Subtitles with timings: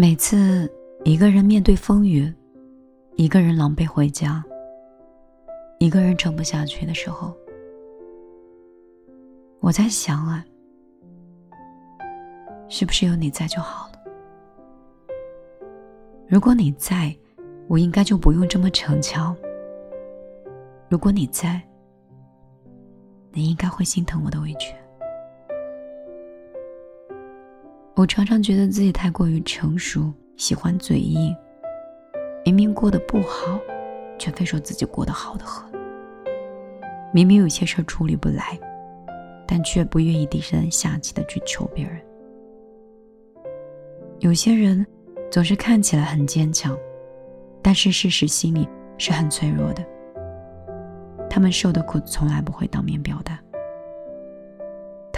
[0.00, 0.72] 每次
[1.04, 2.32] 一个人面对风雨，
[3.16, 4.44] 一个人狼狈回家，
[5.80, 7.36] 一个人撑不下去的时候，
[9.58, 10.46] 我在想啊，
[12.68, 13.98] 是不是有你在就好了？
[16.28, 17.12] 如果你在，
[17.66, 19.36] 我应该就不用这么逞强。
[20.88, 21.60] 如果你在，
[23.32, 24.72] 你应该会心疼我的委屈。
[27.98, 31.34] 我常常觉得自己太过于成熟，喜欢嘴硬。
[32.44, 33.58] 明明过得不好，
[34.16, 35.68] 却非说自己过得好的很。
[37.12, 38.56] 明明有些事处理不来，
[39.48, 42.00] 但却不愿意低声下气的去求别人。
[44.20, 44.86] 有些人
[45.28, 46.78] 总是看起来很坚强，
[47.60, 49.84] 但是事实心里是很脆弱的。
[51.28, 53.40] 他们受的苦从来不会当面表达。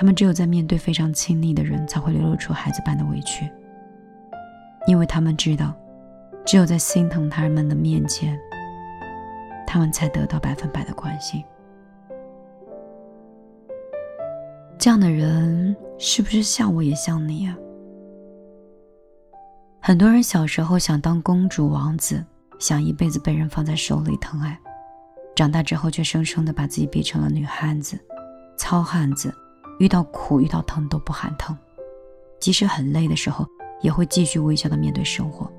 [0.01, 3.47] 他们只有在面对非常亲昵的人，才会流露出孩子般的委屈，
[4.87, 5.75] 因为他们知道，
[6.43, 8.35] 只有在心疼他人们的面前，
[9.67, 11.45] 他们才得到百分百的关心。
[14.79, 17.55] 这样的人是不是像我，也像你啊？
[19.83, 22.25] 很多人小时候想当公主、王子，
[22.59, 24.59] 想一辈子被人放在手里疼爱，
[25.37, 28.01] 长大之后却生生的把自己逼成了女汉子、
[28.57, 29.31] 糙汉子。
[29.81, 31.57] 遇到苦、遇到疼都不喊疼，
[32.39, 33.47] 即使很累的时候，
[33.81, 35.51] 也会继续微笑的面对生活。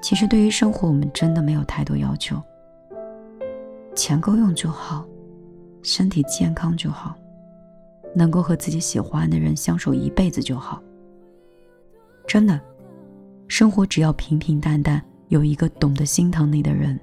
[0.00, 2.40] 其实对于生活，我们真的没有太多要求，
[3.94, 5.04] 钱够用就好，
[5.82, 7.14] 身体健康就好，
[8.14, 10.82] 能够和自己喜欢的人相守一辈子就好。
[12.26, 12.58] 真的，
[13.46, 16.98] 生活只要平平淡淡，有一个懂得心疼你的人，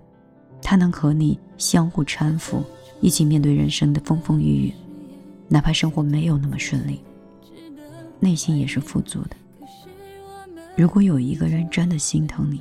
[0.59, 2.63] 他能和你相互搀扶，
[2.99, 4.73] 一起面对人生的风风雨雨。
[5.53, 6.99] 哪怕生活没有那么顺利，
[8.19, 9.35] 内心也是富足的。
[10.75, 12.59] 如果有一个人真的心疼你，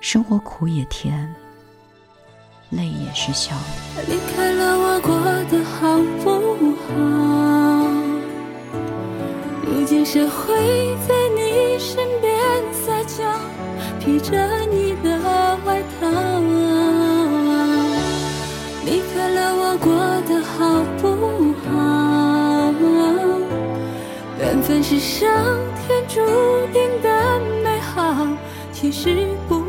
[0.00, 1.30] 生活苦也甜，
[2.70, 4.02] 累也是笑的。
[4.08, 5.14] 离开了我过
[5.50, 6.30] 得好不
[6.86, 7.86] 好？
[9.66, 10.56] 如今谁会
[11.06, 12.32] 在你身边
[12.72, 13.38] 撒娇，
[14.00, 15.11] 披着你的
[24.62, 25.28] 分是上
[25.86, 26.20] 天注
[26.72, 28.26] 定的美好，
[28.72, 29.61] 其实不